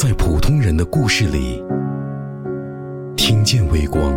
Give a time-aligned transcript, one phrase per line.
[0.00, 1.60] 在普通人的故事里，
[3.16, 4.14] 听见微光，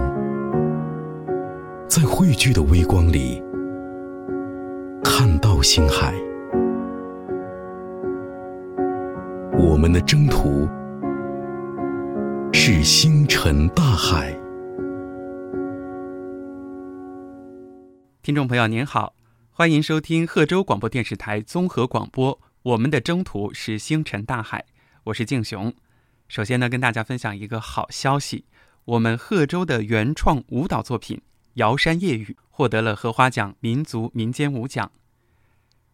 [1.88, 3.42] 在汇聚的微光里，
[5.04, 6.14] 看到星海。
[9.58, 10.70] 我们的征途
[12.54, 14.40] 是星辰大海。
[18.22, 19.16] 听众朋友您好，
[19.50, 22.40] 欢迎收听贺州广播电视台综合广播。
[22.62, 24.64] 我们的征途是星辰大海，
[25.06, 25.74] 我是敬雄。
[26.28, 28.46] 首先呢，跟大家分享一个好消息，
[28.86, 31.18] 我们贺州的原创舞蹈作品
[31.56, 34.92] 《瑶山夜雨》获得了荷花奖民族民间舞奖。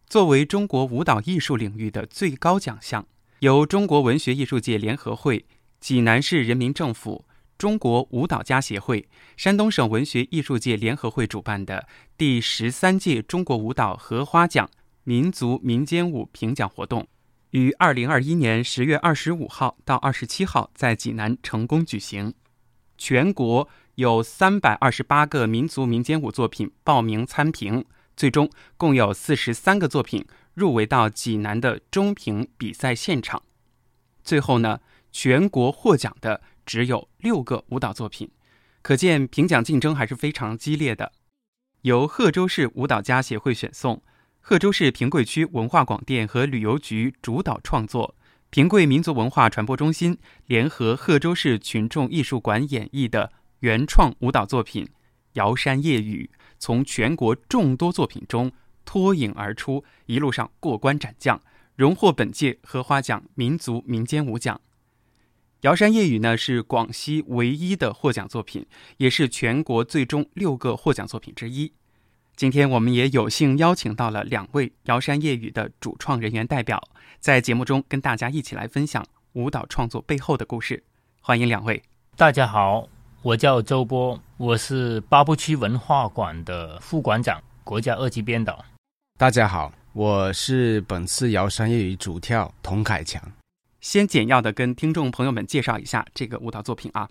[0.06, 3.06] 作为中国舞蹈艺术领域的最高奖项，
[3.38, 5.46] 由中国文学艺术界联合会、
[5.80, 7.24] 济南市人民政府。
[7.56, 14.70] 中国舞蹈家协会、山东省文学艺术界联合会主办的第十三届中国舞蹈荷花奖
[15.02, 17.08] 民族民间舞评奖活动，
[17.50, 22.34] 于二零二一年十月二十五号到二十七号在济南成功举行。
[22.96, 27.84] 全国有三百二十八个民族民间舞作品报名参评，
[28.16, 33.42] 最终共有四十三个作品入围到济南的中评比赛现场。
[34.22, 36.42] 最后呢，全国获奖的。
[36.68, 38.30] 只有六个舞蹈作品，
[38.82, 41.12] 可见评奖竞争还是非常激烈的。
[41.80, 44.02] 由贺州市舞蹈家协会选送，
[44.48, 48.14] 贺州市平贵区文化广电和旅游局主导创作，
[48.48, 54.86] 平贵民族文化传播中心联合贺州市群众艺术馆演绎的原创舞蹈作品
[55.34, 58.50] 《瑶山夜雨》，从全国众多作品中
[58.86, 61.38] 脱颖而出，一路上过关斩将，
[61.76, 64.56] 荣获本届荷花奖民族民间舞奖。
[65.60, 68.64] 《瑶山夜雨》呢是广西唯一的获奖作品，
[68.96, 71.74] 也是全国最终六个获奖作品之一。
[72.38, 76.80] 今天我们也有幸邀请到了两位《瑶山夜雨》的主创人员代表，
[77.18, 80.80] 在节目中跟大家一起来分享舞蹈创作背后的故事。
[81.20, 81.82] 欢迎两位。
[82.14, 82.88] 大家好，
[83.22, 88.64] 我叫周波，我是八步区文化馆的副馆长，国家二级编导。
[89.18, 93.20] 大家好，我是本次《瑶山夜雨》主跳童凯强。
[93.80, 97.04] 先简要的跟听众朋友们介绍一下这个舞蹈作品啊，《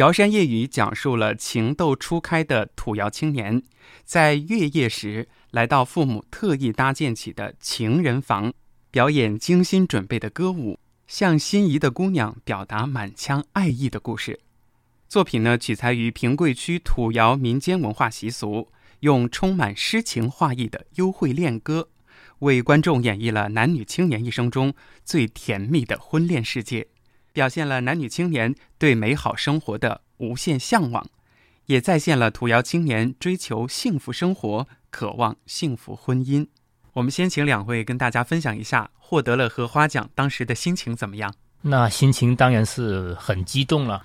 [0.00, 3.62] 瑶山夜雨》讲述了情窦初开的土窑青年，
[4.02, 8.50] 在月夜时来到父母特意搭建起的情人房，
[8.90, 14.40] 表演精心准备的歌舞，向心仪的姑娘表达满腔爱意的故事。
[15.06, 21.90] 作品呢取材于平贵区土窑民间文化习俗，用充满诗情画意的幽会恋歌。
[22.38, 24.72] 为观众演绎了男女青年一生中
[25.04, 26.88] 最甜蜜的婚恋世界，
[27.32, 31.06] 表现了男女青年对美好生活的无限向往，
[31.66, 36.46] 也再现了土窑青年追求幸福生活、渴望幸福婚姻。
[36.92, 41.32] 我们先请两位跟大家分享一下获得了荷花奖当时的心情怎么样？
[41.62, 44.02] 那心情当然是很激动了。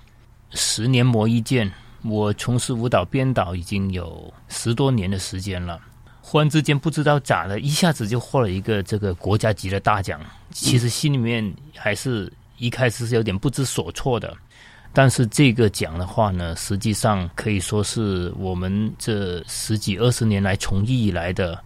[0.50, 1.70] 十年磨一剑，
[2.04, 5.80] 我从事舞蹈编导已经有十多年的时间了。
[6.20, 10.20] 忽然之间不知道咋的，一下子就获了一个这个国家级的大奖。
[10.50, 14.36] 其实心里面还是一开始是有点不知所措的。
[14.92, 21.62] 但是这个奖的话呢，实际上可以说是我们这十几二十年来从艺以来的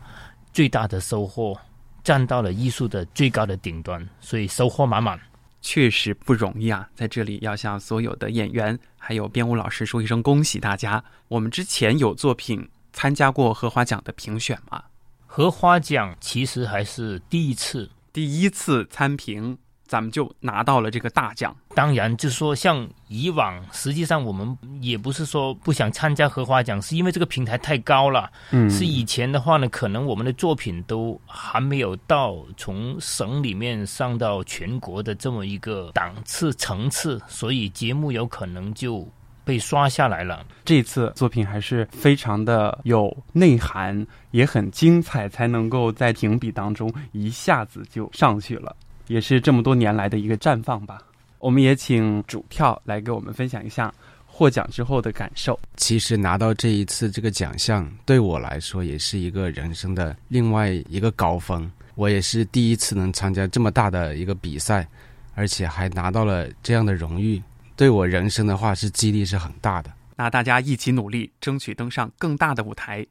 [0.52, 1.56] 最大的收获，
[2.02, 5.18] 站到了艺术的最高的顶端，所以收获满满。
[5.62, 6.88] 确实不容易啊！
[6.94, 11.04] 在这里要向所有的演员还有编舞老师说一声恭喜大家。
[11.28, 12.68] 我们之前有作品。
[12.92, 14.82] 参加过荷花奖的评选吗？
[15.24, 19.56] 荷花奖其实还是第一次，第一次参评，
[19.90, 21.52] 咱们就拿到了这个大奖。
[21.74, 28.30] 当然，就是说像以往，实际上我们也不是说不想参加荷花奖，是因为这个平台太高了。
[28.52, 39.04] 嗯，是以前的话呢，可能我们的作品都还没有到从省里面上到全国的这么一个档次层次，所以节目有可能就。
[39.42, 40.44] 被刷下来了。
[40.64, 48.76] 这次作品还是非常的有内涵，也很精彩，才能够在评比当中一下子就上去了，
[49.10, 51.02] 也是这么多年来的一个绽放吧。
[51.40, 53.92] 我们也请主跳来给我们分享一下
[54.24, 55.58] 获奖之后的感受。
[55.76, 61.68] 其实拿到这一次这个奖项，对我来说也是一个人生的另外一个高峰。
[61.96, 64.86] 我也是第一次能参加这么大的一个比赛，
[65.34, 67.42] 而且还拿到了这样的荣誉。
[67.74, 69.90] 对我人生的话是激励是很大的。
[70.14, 73.04] 那大家一起努力，争取登上更大的舞台。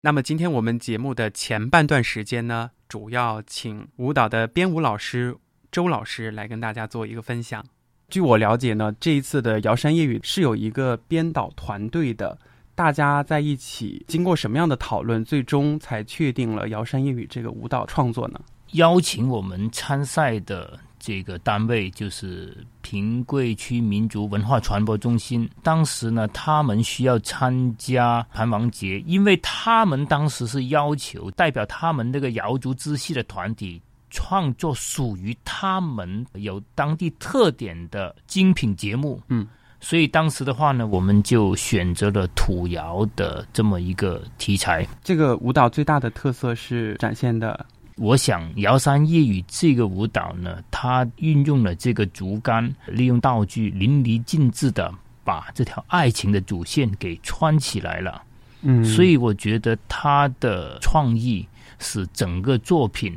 [0.00, 5.34] 那么今天我们节目的前半段时间呢，主要请舞蹈的编舞老师
[5.70, 7.64] 周老师来跟大家做一个分享。
[8.10, 12.38] 据我了解呢，这一次的瑶山夜雨是有一个编导团队的，
[12.74, 18.38] 大家在一起经过什么样的讨论，最终才确定了瑶山夜雨这个舞蹈创作呢？
[18.72, 20.78] 邀请我们参赛的。
[21.04, 25.50] 这个单位就是平贵区民族文化传播中心。
[25.60, 39.20] 当时呢，他们需要参加盘王节，因为他们当时是要求代表他们那个瑶族支系的团体创作属于他们有当地特点的精品节目。
[39.26, 39.44] 嗯。
[39.80, 44.86] 所以当时的话呢，我们就选择了土窑的这么一个题材。
[45.02, 47.66] 这个舞蹈最大的特色是展现的，
[48.02, 58.20] 我想瑶山夜雨这个舞蹈呢，它运用了这个竹竿，利用道具淋漓尽致的把这条爱情的主线给穿起来了。
[58.62, 61.46] 嗯，所以我觉得他的创意
[61.78, 63.16] 使整个作品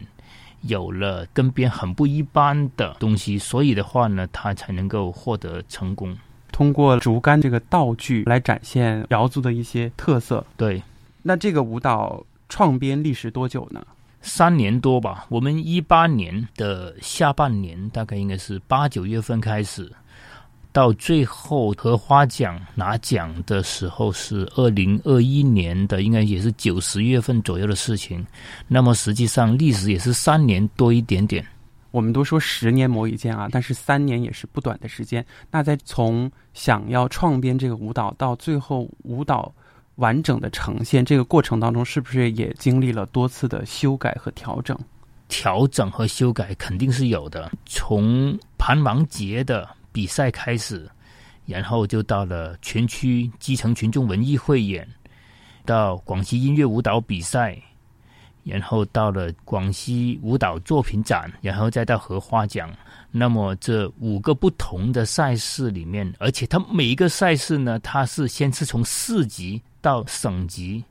[0.61, 6.15] 有了跟别人很不一般的东西，所以的话呢，他才能够获得成功。
[6.51, 10.45] 通过竹竿这个道具来展现瑶族的一些特色。
[10.55, 10.79] 对，
[11.23, 13.83] 那这个舞蹈创编历时多久呢？
[14.25, 15.27] 三年多吧。
[15.29, 19.89] 我们一八年的下半年，大概应该是八九月份开始，
[20.71, 28.25] 到最后荷花奖拿奖的时候是二零二一年的，应该也是九十月份左右的事情。
[28.67, 31.45] 那么实际上历史也是三年多一点点。
[31.91, 35.25] 我们都说十年磨一剑啊，但是三年也是不短的时间。
[35.49, 39.53] 那在从想要创编这个舞蹈到最后舞蹈
[39.95, 44.77] 完整的呈现这个过程当中，是不是也经历了多次的修改和调整？
[45.27, 47.51] 调整和修改肯定是有的。
[47.65, 50.89] 从盘王节的比赛开始，
[51.45, 54.87] 然后就到了全区基层群众文艺汇演，
[55.65, 57.59] 到广西音乐舞蹈比赛。
[58.43, 62.69] 然后到了广西舞蹈作品展，然后再到荷花奖。
[63.09, 70.83] 那么这五个不同的赛事里面，而且它每一个赛事呢，它是先是从市级到省级，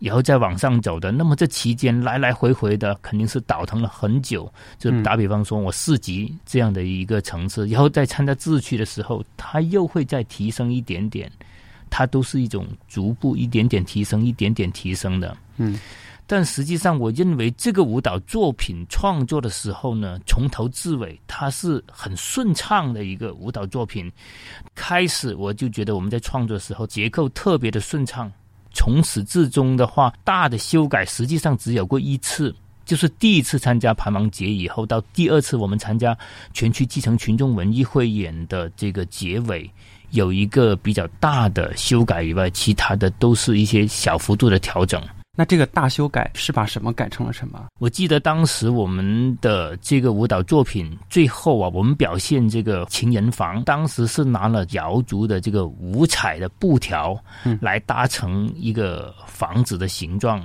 [0.00, 1.12] 然后再往上走的。
[1.12, 4.52] 那么这期间来来回回的，肯定是倒腾了很久。
[4.76, 11.30] 就打比方说，我市级这样的一个层次，然后再参加自治区的时候，它又会再提升一点点。
[11.88, 15.36] 它都是一种逐步一点点提升，一点点提升的。
[15.58, 15.78] 嗯。
[16.26, 24.10] 但实际上，我认为这个舞蹈作品创作的时候呢，从头至尾它是很顺畅的一个舞蹈作品。
[24.74, 28.32] 开始我就觉得我们在创作的时候结构特别的顺畅，
[28.72, 32.54] 从始至终的话，大的修改实际上只有过一次，
[32.86, 36.16] 就是第一次参加盘王节以后，到第二次我们参加
[36.54, 39.70] 全区基层群众文艺汇演的这个结尾，
[40.10, 45.02] 有一个比较大的修改以外，其他的都是一些小幅度的调整。
[45.36, 47.66] 那这个大修改是把什么改成了什么？
[47.80, 57.18] 我记得当时我们的这个舞蹈作品最后啊，我们表现这个情人房，当时是拿了瑶族的这个五彩的布条，
[57.60, 60.40] 来搭成一个房子的形状。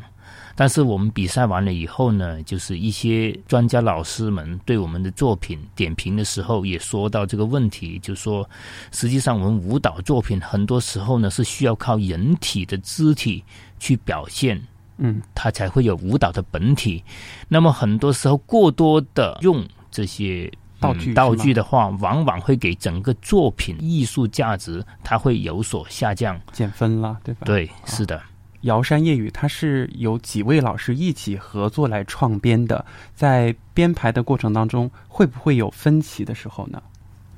[0.55, 8.49] 但是我们比赛完了以后呢，就是一些专家老师们对我们的作品点评的时候，也说到这个问题，就说
[8.91, 13.41] 实际上我们舞蹈作品很多时候呢是需要靠人体的肢体
[13.79, 14.59] 去表现。
[14.99, 17.03] 嗯，它才会有舞蹈的本体。
[17.47, 27.41] 那么很多时候过多的用这些道具道具的话，往往会给整个作品艺术价值它会有所下降，减分了，对吧？
[27.45, 28.21] 对，是的。
[28.61, 32.85] 瑶山夜雨它是由几位老师一起合作来创编的，
[33.15, 36.81] 在编排的过程当中，会不会有分歧的时候呢？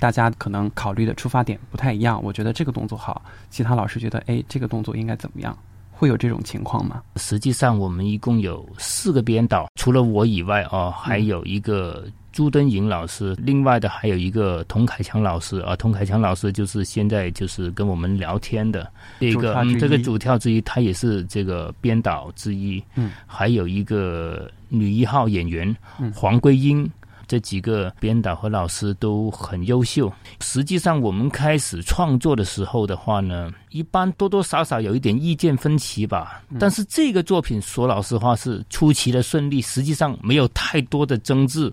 [0.00, 2.20] 大家可能考虑的出发点不太一样。
[2.24, 5.56] 我觉得这个动作好，其他老师觉得，哎，这个动作应该怎么样？
[6.02, 7.00] 会有这种情况吗？
[7.14, 15.76] 实际上，我们一共有四个编导，除了我以外哦，还有一个朱登银老师，另外的还有一个童凯强老师啊。
[15.76, 18.90] 童凯强老师就是现在就是跟我们聊天的
[19.20, 22.82] 这个，嗯，这个主跳之一，他也是这个编导之一。
[22.96, 25.72] 嗯，还有一个女一号演员
[26.12, 26.90] 黄桂英。
[27.32, 30.12] 这几个编导和老师都很优秀。
[30.40, 36.42] 实际上，我们开始创作的时候的话呢，一般多多少少有一点意见分歧吧。
[36.60, 41.72] 但是这个作品说老实话是出奇的顺利，实际上没有太多的争执。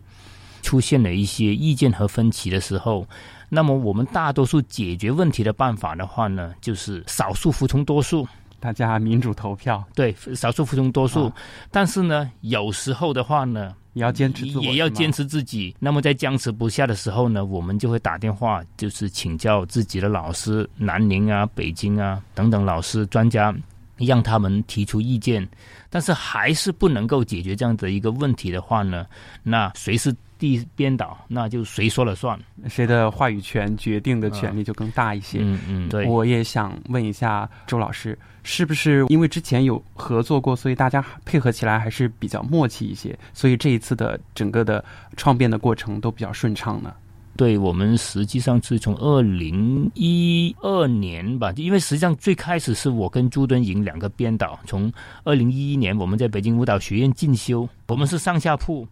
[0.61, 3.05] 出现了一些意见和分歧的时候，
[3.49, 8.25] 那么我们大多数解决问题的办法的话呢，就是少数服从多数。
[8.61, 11.29] 大家民主投票，对，少数服从多数。
[11.71, 15.75] 但是呢，有时候的话呢，也要坚持，也要坚持自己。
[15.77, 23.53] 那么在僵持不下的时候呢，我们就会打电话，就是请教自己的老师，南宁啊、北京啊等等老师专家，
[23.97, 25.45] 让他们提出意见。
[25.89, 29.05] 但是还是不能够解决这样的一个问题的话呢，
[29.43, 35.39] 那谁是地编导，那就谁说了算，谁的话语权、决定的权利就更大一些。
[35.41, 36.07] 嗯嗯，对。
[36.07, 44.83] 我也想问一下周老师，是不是因为之前有合作过，所以大家配合起来还是比较默契一些，所以这一次的整个的
[45.17, 46.93] 创编的过程都比较顺畅呢？
[47.35, 54.91] 对我们实际上是从二零一二年吧，因为实际上最开始是我跟朱敦莹两个编导，从
[55.23, 58.85] 二零一一年我们在北京舞蹈学院进修，我们是上下铺，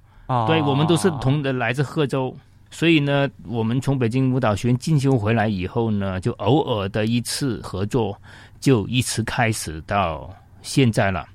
[0.47, 2.35] 对我们都是同的来自贺州，
[2.69, 8.19] 所以呢，我们从北京舞蹈学院进修回来以后呢，就偶尔的一次合作，
[8.59, 10.29] 就一直开始到
[10.61, 11.25] 现在了。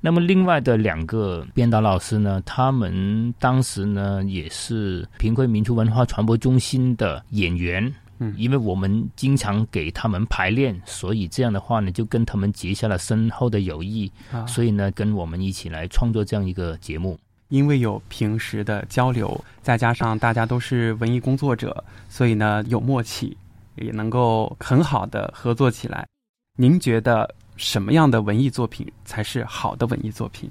[0.00, 17.16] 那么另外的两个编导老师呢，他们当时呢也是贫困民族文化传播中心的演员，嗯，因为我们经常给他们排练，所以这样的话呢，就跟他们结下了深厚的友谊，啊，所以呢，跟我们一起来创作这样一个节目。
[17.52, 23.36] 因为有平时的交流，再加上大家都是文艺工作者，所以呢有默契，
[23.76, 26.08] 也能够很好的合作起来。
[26.56, 27.28] 您觉得？
[27.54, 30.50] 什么样的文艺作品才是好的文艺作品？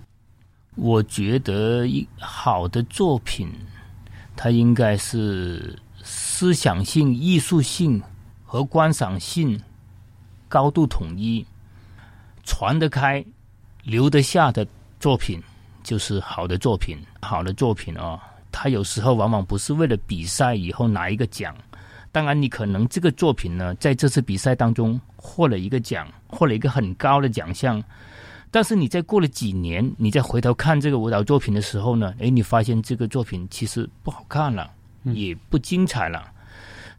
[0.76, 3.50] 我觉得一好的作品，
[4.36, 8.02] 它应该是思想性、艺术性
[8.46, 9.60] 和观赏性
[10.48, 11.46] 高度统一、
[12.44, 13.26] 传得开、
[13.84, 14.66] 留得下的
[15.00, 15.42] 作品，
[15.84, 16.98] 就是好的作品。
[17.22, 18.20] 好的作品哦，
[18.52, 21.56] 它有时候往往不是为了比赛以后拿一个奖。
[22.12, 27.82] 当然，你可能这个作品呢，在这次比赛当中获了一个奖，获了一个很高的奖项。
[28.54, 34.70] 但是你在过了几年，你再回头看这个舞蹈作品的时候呢，诶，你发现这个作品其实不好看了，
[35.04, 36.30] 也不精彩了。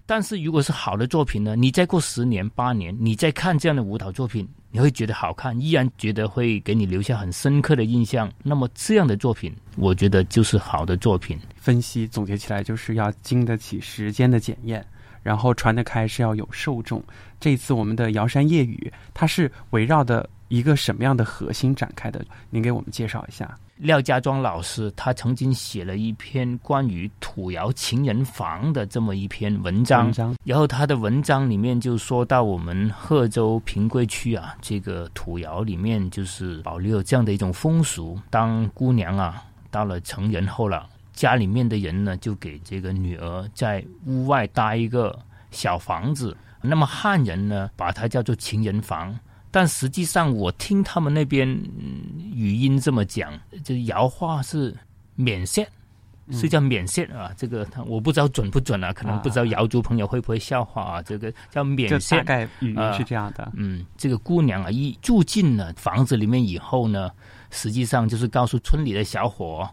[0.06, 8.28] 但是如果是好的作品呢，你再过十年八年，你再看这样的舞蹈作品，你会觉得好看，依然觉得会给你留下很深刻的印象。
[8.42, 11.38] 那么这样的作品，我觉得就是好的作品。
[11.56, 14.84] 分析总结起来，就是要经得起时间的检验。
[15.22, 17.00] 然后传得开是要有受众。
[17.38, 22.22] 这次我们的瑶山夜雨，它是围绕的一个什么样的核心展开的？
[22.50, 23.58] 您给我们介绍一下。
[23.78, 30.12] 廖家庄老师他曾经写了一篇关于土窑情人房的这么一篇文章，
[30.44, 40.86] 然后他的文章里面就说到我们贺州平贵区啊，这个土窑里面就是保留有这样的一种风俗：当姑娘啊到了成人后了。
[41.14, 45.18] 家里面的人呢，就给这个女儿在屋外搭一个
[45.50, 46.36] 小房子。
[46.60, 49.18] 那么汉人呢，把它叫做情人房。
[49.52, 51.46] 但实际上，我听他们那边
[52.34, 54.74] 语音这么讲，这瑶话是
[55.14, 55.68] 免线，
[56.30, 57.30] 是叫免线啊。
[57.36, 61.02] 这个我不知道准不准啊，可能不知道瑶族朋友会不会笑话啊。
[61.02, 63.52] 这个叫免线，大概语音是这样的。
[63.54, 67.10] 嗯，这个姑娘啊，一住进了房子里面以后呢，
[67.50, 69.68] 实际上就是告诉村里的小伙。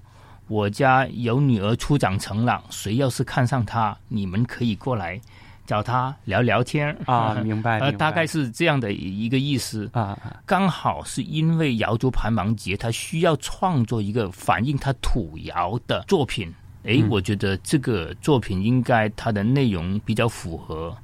[0.47, 5.21] 我家有女儿初长成了，谁要是看上她，你们可以过来
[5.69, 7.77] 找他聊聊天啊，明白？
[7.77, 10.17] 呃，大概是这样的一个意思啊。
[10.43, 16.51] 刚好是因为瑶族盘芒节，他需要创作一个反映他土窑的作品。
[16.85, 20.97] 哎，我觉得这个作品应该它的内容比较符合。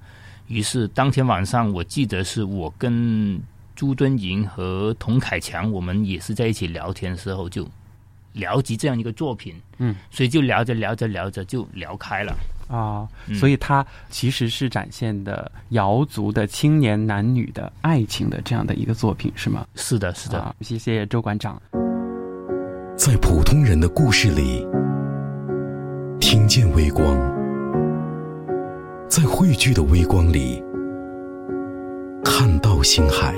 [0.48, 3.40] 于是当天晚上，我记得是我跟
[3.76, 7.68] 朱敦莹和童凯强，我们也是在一起聊天的时候就。
[8.36, 12.36] 聊及这样一个作品，嗯，所以就聊着聊着聊着就聊开了
[12.68, 13.08] 啊。
[13.34, 19.66] 所以它其实是展现的瑶族的青年男女的爱情的这样的一个作品，是吗？
[19.76, 20.56] 是的，是的。
[20.62, 21.62] 谢谢周馆长。
[22.96, 24.66] 在普通人的故事里，
[26.20, 27.16] 听见微光；
[29.08, 30.64] 在汇聚的微光里，
[32.24, 33.36] 看到星海。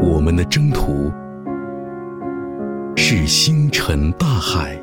[0.00, 1.12] 我们的征途。
[3.00, 4.78] 是星辰大海。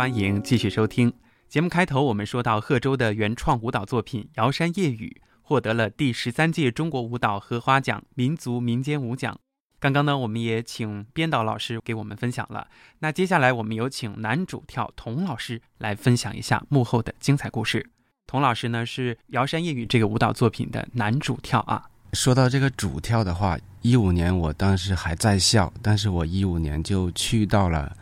[0.00, 1.12] 欢迎继续收听
[1.46, 1.68] 节目。
[1.68, 9.38] 开头我们说到贺州的原创舞蹈作品《瑶山夜雨》获得了第十三届中国舞蹈荷花奖民族民间舞奖。
[9.78, 12.68] 刚刚呢，我们也请编导老师给我们分享了。
[13.00, 17.90] 那接下来我们有请男主跳童老师来分享一下幕后的精彩故事。
[18.26, 21.90] 童老师呢是《瑶山夜雨》这个舞蹈作品的男主跳啊。
[22.14, 23.58] 说到这个主跳的话。
[23.82, 27.96] 一五年我当时还在校，但是我一五年就去到了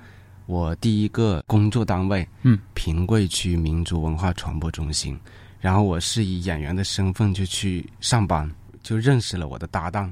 [0.49, 5.14] 我第一个工作单位，嗯，平贵区民族文化传播中心。
[5.61, 8.50] 然后我是以演员的身份就去上班，
[8.83, 10.11] 就认识了我的搭档。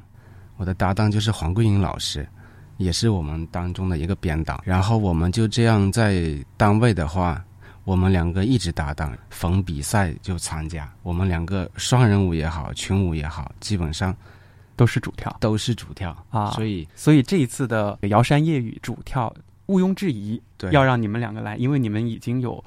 [0.59, 2.29] 我的搭档就是黄桂英老师，
[2.77, 4.61] 也是我们当中的一个编导。
[4.63, 7.43] 然后我们就这样在单位的话，
[7.85, 10.93] 我们两个一直搭档，逢比赛就参加。
[11.03, 14.15] 我们两个双人舞也好，群舞也好，基本上。
[14.79, 19.35] 都是主跳都是主跳啊，所以所以这一次的《瑶山夜雨》主跳
[19.67, 22.63] 毋庸置疑，对要让你们两个来，因为你们已经有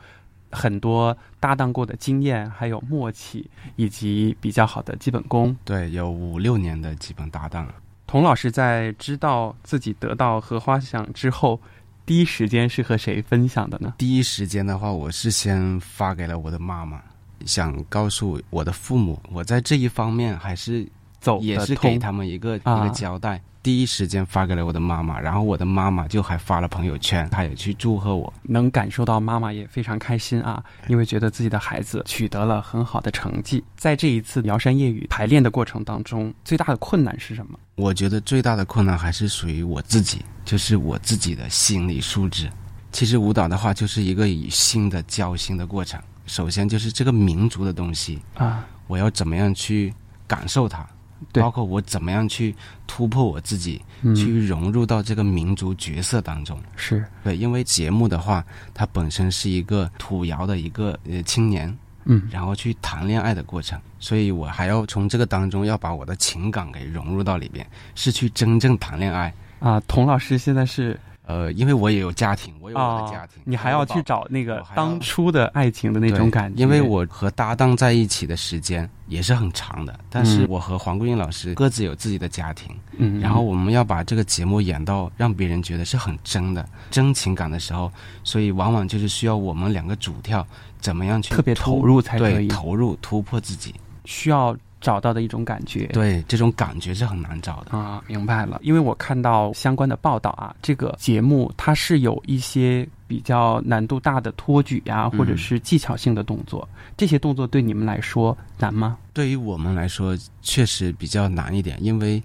[0.52, 5.56] 很多搭档过的经验，还有默契，以及比较好的基本功。
[5.64, 7.76] 对有五六年的基本搭档了。
[8.08, 11.60] 童老师在知道自己得到荷花奖之后，
[12.06, 13.94] 第一时间是和谁分享的呢？
[13.98, 17.00] 第一时间的话，我是先发给了我的妈妈，
[17.46, 20.88] 想告诉我的父母，我在这一方面还是
[21.20, 23.42] 走也是给他们一个、啊一个交代。
[23.62, 28.34] 第一时间发给了我的妈妈，然后我的妈妈就还发了朋友圈，她也去祝贺我。
[28.44, 33.62] 能感受到妈妈也非常开心啊，因为觉得自己的孩子取得了很好的成绩。
[33.76, 37.60] 在这一次瑶山夜雨排练的过程当中，最大的困难是什么？
[37.76, 42.50] 我觉得最大的困难还是属于我自己，就是我自己的心理素质。
[42.94, 46.02] 其实舞蹈的话，就是一个以心的交心的过程。
[46.26, 49.94] 首先就是这个民族的东西，啊，我要怎么样去
[50.26, 50.90] 感受它，对
[51.34, 52.56] 包括我怎么样去
[52.88, 56.60] 突破我自己，嗯，去融入到这个民族角色当中。
[56.76, 69.34] 是，对，因为节目的话，它本身是一个土窑的一个呃青年，嗯，然后去谈恋爱的过程，所以我还要从这个当中要把我的情感给融入到里边，是去真正谈恋爱。
[69.60, 70.98] 啊，童老师现在是
[71.30, 80.48] 呃，因为我也有家庭，我有我啊的家庭，你还要去找那个当初的爱情的那种感觉，因为我和搭档在一起的时间也是很长的，但是嗯。
[80.50, 87.92] 我和黄桂英老师各自有自己的家庭，嗯，然后我们要把这个节目演到让别人觉得是很真的、真情感的时候，
[88.24, 90.44] 所以往往就是需要我们两个主跳
[90.82, 95.88] 怎么样去特别投入才可对，以，投入突破自己，需要找到的一种感觉。
[95.88, 97.78] 对这种感觉是很难找的。
[97.78, 98.60] 啊，明白了。
[98.64, 106.68] 因为我看到相关的报道啊，这个节目它是有一些比较难度大的托举呀、或者嗯是技巧性的动作。
[106.98, 108.98] 这些动作对你们来说难吗？
[109.14, 112.22] 对于我们来说，确实比较难一点，因为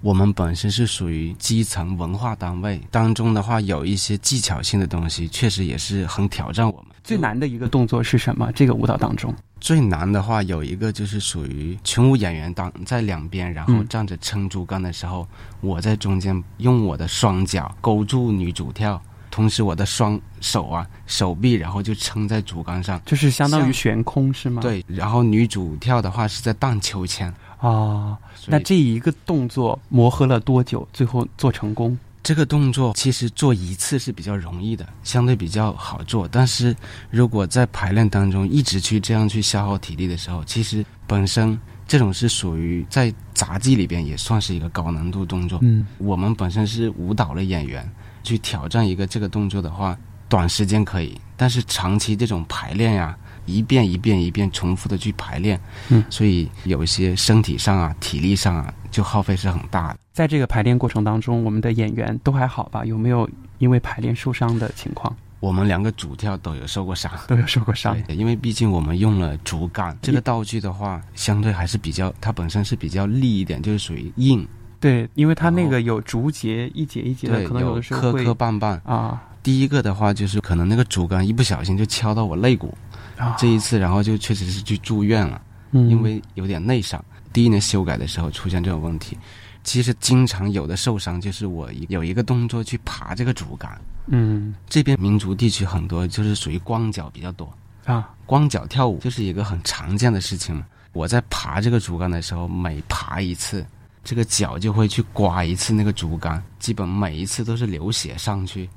[0.00, 6.84] 我们本身是属于基层文化单位当中的话，有一些技巧性的东西，确实也是很挑战我们。
[7.08, 8.52] 最难的一个动作是什么？
[8.52, 15.26] 这个舞蹈当中最难的话，有一个就是属于群舞演员当在两边，然后嗯站着撑竹竿的时候，
[15.62, 19.00] 我在中间用我的双脚勾住女主跳，
[19.30, 23.00] 同时我的双手啊手臂，然后就撑在竹竿上。
[23.06, 24.60] 就是相当于悬空是吗？
[24.60, 27.32] 对，然后女主跳的话是在荡秋千。
[27.56, 30.86] 啊，那这一个动作磨合了多久？
[30.92, 31.98] 最后做成功？
[32.22, 36.28] 这个动作其实做一次是比较容易的，相对比较好做。
[36.28, 36.76] 但是
[37.10, 45.58] 如果在排练当中一直去这样去消耗体力的时候，其实本身这种是属于在杂技里边也算是一个高难度动作。
[45.62, 47.90] 嗯，我们本身是舞蹈的演员，
[48.22, 49.96] 去挑战一个这个动作的话，
[50.28, 59.98] 短时间可以，但是长期这种排练呀、一遍一遍一遍重复的去排练，嗯所以有一些身体上啊、体力上啊，就耗费是很大的。
[60.18, 62.84] 在这个排练过程当中，我们的演员都还好吧？
[62.84, 65.16] 有没有因为排练受伤的情况？
[65.38, 67.08] 我们两个主跳都有受过伤。
[67.28, 67.96] 都有受过伤。
[68.08, 74.44] 因为毕竟我们用了竹竿这个道具的话，相对还是比较，它本身是比较利一点，就是属于硬，
[74.80, 78.80] 对，因为它那个有竹节一节一节的，可能有有的时候会磕磕绊绊。
[78.82, 82.76] 啊第一个的话就是可能那个竹竿一不小心就敲到我肋骨，
[83.16, 87.02] 啊，这一次然后就确实是去住院了，嗯因为有点内伤。
[87.32, 89.16] 第一年修改的时候出现这种问题，
[89.64, 97.52] 其实经常有的受伤就是我有一个动作去爬这个竹竿，嗯这边民族地区很多就是属于光脚比较多，
[97.84, 100.66] 啊光脚跳舞就是一个很常见的事情嘛。
[100.92, 103.64] 我在爬这个竹竿的时候，每爬一次，
[104.02, 108.68] 这个脚就会去刮一次那个竹竿，基本每一次都是流血上去。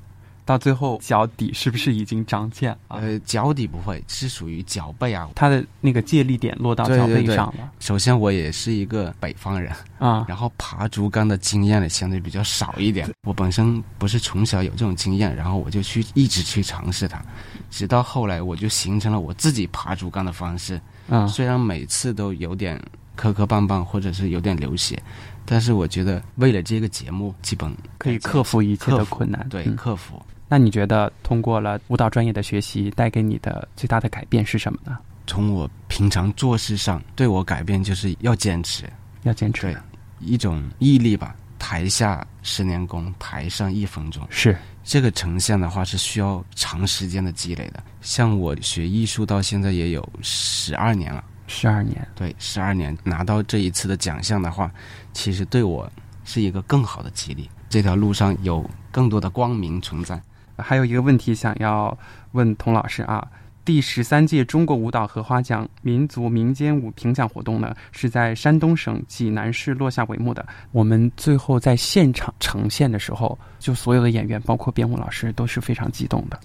[0.44, 2.98] 到最后脚底是不是已经长茧了？
[3.00, 5.30] 呃，脚底不会，是属于脚背啊。
[5.34, 13.08] 它的那个借力点落到脚对对对背上了首先，我也是一个北方人，啊然后爬竹竿的经验呢相对比较少一点。
[13.22, 17.22] 我本身不是从小有这种经验，然后我就去一直去尝试它，
[17.70, 20.80] 直到后来我就形成了我自己爬竹竿的方式。
[21.08, 22.80] 啊虽然每次都有点
[23.14, 25.00] 磕磕绊绊，或者是有点流血，
[25.44, 29.46] 但是我觉得为了这个节目，基本可以克服一切的困难。
[29.48, 30.20] 对、嗯克服。
[30.52, 34.98] 那你觉得通过了舞蹈专业的学习，带给你的最大的改变是什么呢？
[35.26, 38.84] 从我平常做事上对我改变，就是要坚持，
[39.22, 39.76] 要坚持对，
[40.20, 41.34] 一种毅力吧。
[41.58, 44.22] 台下十年功，台上一分钟。
[44.28, 47.82] 是这个呈现的话是需要长时间的积累的。
[48.02, 52.06] 像我学艺术到现在也有十二年了，十二年。
[52.14, 54.70] 对，十二年拿到这一次的奖项的话，
[55.14, 55.90] 其实对我
[56.26, 57.48] 是一个更好的激励。
[57.70, 60.20] 这条路上有更多的光明存在。
[60.62, 61.96] 还有一个问题想要
[62.32, 63.26] 问童老师啊，
[63.64, 70.46] 第十三届中国舞蹈荷花奖民族民间舞评奖活动呢，是在山东省济南市落下帷幕的。
[70.70, 76.38] 我们最后在现场呈现的时候，就所有的演员，包括编舞老师，都是非常激动的。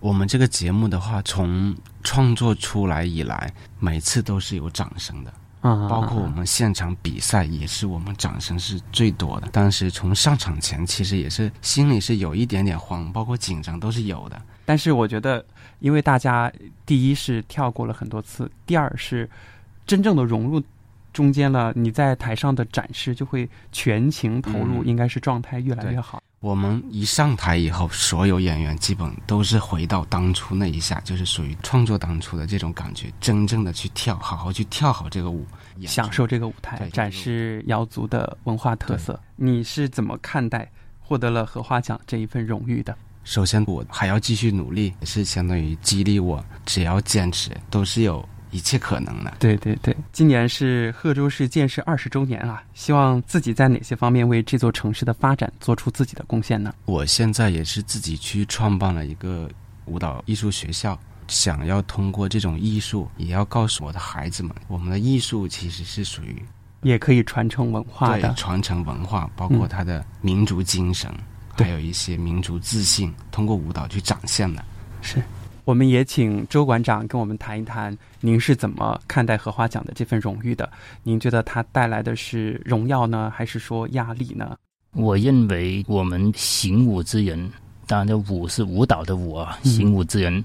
[0.00, 5.32] 我们这个节目的话，从创作出来以来，每次都是有掌声的。
[5.64, 9.48] 啊，包括我们现场比赛也是我们掌声是最多的。
[9.48, 14.40] 当时从上场前，其实也是心里是有一点点慌，包括紧张都是有的。
[14.66, 15.42] 但是我觉得，
[15.78, 16.52] 因为大家
[16.84, 19.28] 第一是跳过了很多次，第二是
[19.86, 20.62] 真正的融入
[21.14, 26.22] 中间了，你在台上的展示就会全情投入，应该是状态越来越好。
[26.44, 35.46] 我们一上台以后，所有演员基本都是回到当初那一下，就是属于创作当初的这种感觉，真正的去跳，好好去跳好这个舞，
[35.86, 39.18] 享受这个舞台，展示瑶族的文化特色。
[39.36, 42.94] 你是怎么看待获得了荷花奖这一份荣誉的？
[43.24, 48.22] 首先，我还要继续努力，也是相当于激励我，只要坚持，都是有。
[48.54, 49.94] 一切可能的，对对对。
[50.12, 56.72] 今年是贺州市建市二十周年啊，希望自己在哪些方面为这座城市的发展做出自己的贡献呢？
[56.84, 59.50] 我现在也是自己去创办了一个
[59.86, 66.40] 舞蹈艺术学校，想要通过这种艺术，也要告诉我的孩子们，我们的艺术其实是属于
[66.82, 71.12] 也可以传承文化的，传承文化，包括它的民族精神，
[71.56, 74.64] 还有一些民族自信，通过舞蹈去展现的。
[75.02, 75.20] 是。
[75.64, 80.70] 我们也请周馆长跟我们谈一谈，您是怎么看待荷花奖的这份荣誉的？
[81.02, 84.56] 您觉得它带来的是荣耀呢，还是说压力呢？
[84.92, 87.50] 我认为我们行舞之人，
[87.86, 90.44] 当然这舞是舞蹈的舞啊，行舞之人，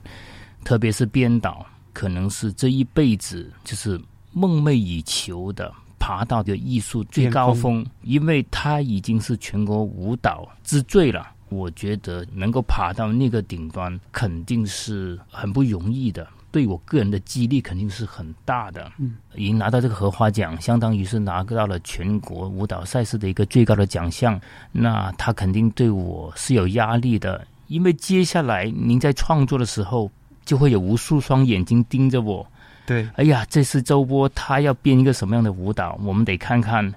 [0.64, 4.00] 特别是编导，可能是这一辈子就是
[4.32, 11.30] 梦寐以求的，爬到的艺术最高峰，因为他已经是全国舞蹈之最了。
[11.50, 16.28] 我觉得能够爬到那个顶端，肯定是很不容易的。
[16.52, 18.92] 对我个人的激励肯定是很大的。
[18.98, 24.42] 嗯，已经拿到这个荷花奖，相当于是拿到了全国舞蹈赛事的一个最高的奖项。
[24.72, 30.10] 那他肯定对我是有压力的，因为接下来您在创作的时候，
[30.44, 32.48] 就会有无数双眼睛盯着我。
[32.88, 36.92] 对，哎呀，这次周波他要编一个什么样的舞蹈，我们得看看。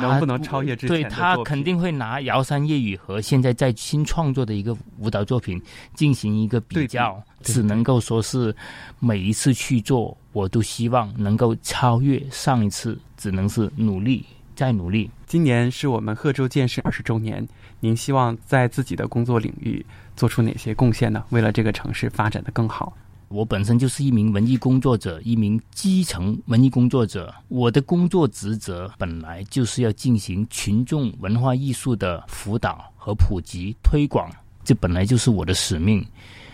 [0.00, 5.60] 能不能超越之前对他肯定会拿《瑶山夜雨》和现在在新创作的一个舞蹈作品
[5.94, 8.54] 进行一个比较，只能够说是
[8.98, 15.10] 每一次去做，我都希望能够超越上一次，只能是努力再努力。
[15.26, 17.46] 今年是我们贺州建市二十周年，
[17.80, 19.84] 您希望在自己的工作领域
[20.16, 21.24] 做出哪些贡献呢？
[21.30, 22.96] 为了这个城市发展的更好。
[23.28, 27.34] 我本身就是一名文艺工作者，一名基层文艺工作者。
[27.48, 34.30] 我的工作职责本来就是要进行群众文化艺术的辅导和普及推广，
[34.62, 36.06] 这本来就是我的使命。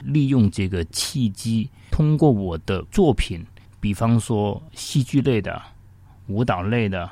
[0.03, 3.45] 利用这个契机，通过我的作品，
[3.79, 5.61] 比方说戏剧类的、
[6.27, 7.09] 舞蹈类的，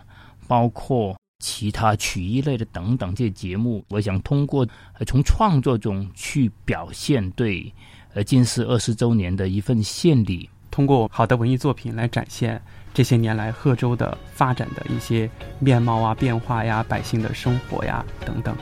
[0.48, 4.66] 包括其他曲艺类的等等这些节目，我想通过
[5.06, 7.72] 从创作中去表现对。
[8.14, 12.60] 呃，近似二十周年的一份献礼，通过好的文艺作品来展现
[12.92, 18.56] 这些年来贺州的发展的一些面貌啊、变化呀、百姓的生活呀等等。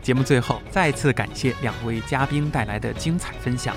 [0.00, 3.74] 节目最后再次感谢两位嘉宾带来的精彩分享。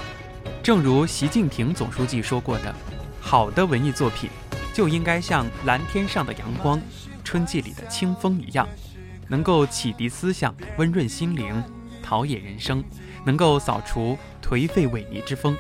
[0.62, 2.74] 正如习近平总书记说过的，
[3.20, 4.30] 好的文艺作品
[4.72, 6.80] 就应该像蓝天上的阳光、
[7.24, 8.70] 春季里的清风一样，
[9.28, 11.62] 能够启迪思想、温润心灵、
[12.04, 12.84] 陶冶人生，
[13.26, 14.18] 能够扫除。
[14.44, 15.56] 颓废萎靡之风，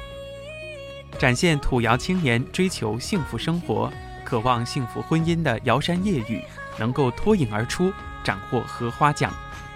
[1.17, 3.89] 展现土窑青年追求幸福生活、
[4.25, 6.43] 渴望幸福婚姻的瑶山夜雨，
[6.77, 9.31] 能够脱颖而出，斩获荷花奖，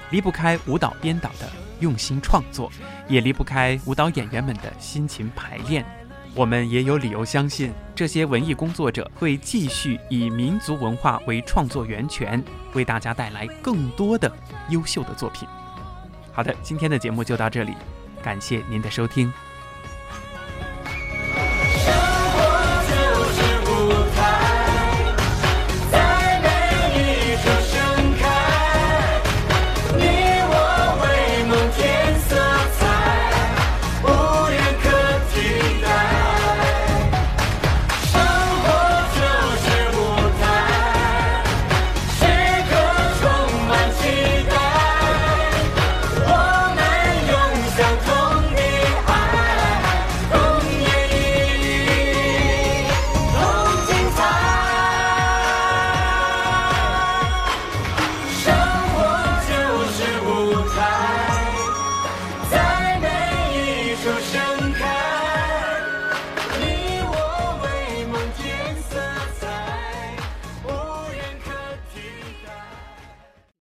[0.09, 2.69] 离不开舞蹈编导的用心创作，
[3.07, 5.85] 也离不开舞蹈演员们的辛勤排练。
[6.33, 12.43] 我们也有理由相信，这些文艺工作者会继续以民族文化为创作源泉，
[12.73, 14.29] 为大家带来更多的
[14.71, 15.47] 优秀的作品。
[16.35, 17.73] 好的，今天的节目就到这里。
[18.21, 19.31] 感谢您的收听。